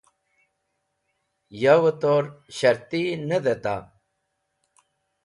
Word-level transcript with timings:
Yawẽ 1.61 1.95
tor 2.01 2.23
sharti 2.57 3.01
ne 3.27 3.37
deita? 3.45 3.75